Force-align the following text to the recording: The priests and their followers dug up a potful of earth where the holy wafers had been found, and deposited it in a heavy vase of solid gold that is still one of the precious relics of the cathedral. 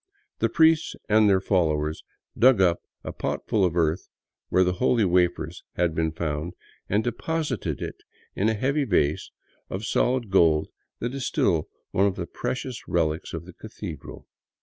The 0.39 0.49
priests 0.49 0.95
and 1.07 1.29
their 1.29 1.39
followers 1.39 2.03
dug 2.35 2.59
up 2.59 2.79
a 3.03 3.13
potful 3.13 3.63
of 3.63 3.75
earth 3.77 4.09
where 4.49 4.63
the 4.63 4.73
holy 4.81 5.05
wafers 5.05 5.61
had 5.75 5.93
been 5.93 6.11
found, 6.11 6.53
and 6.89 7.03
deposited 7.03 7.83
it 7.83 7.97
in 8.35 8.49
a 8.49 8.55
heavy 8.55 8.85
vase 8.85 9.29
of 9.69 9.85
solid 9.85 10.31
gold 10.31 10.69
that 10.97 11.13
is 11.13 11.27
still 11.27 11.69
one 11.91 12.07
of 12.07 12.15
the 12.15 12.25
precious 12.25 12.87
relics 12.87 13.31
of 13.31 13.45
the 13.45 13.53
cathedral. 13.53 14.27